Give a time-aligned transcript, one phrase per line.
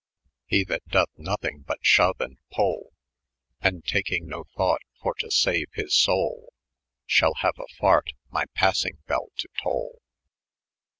[0.47, 2.91] 185' He that dooth nothyng but shaue and poll,
[3.61, 6.47] And taketh no thought for to saoe hie soli,
[7.05, 10.01] ShaU haue a fart, my pasayng bel to toll.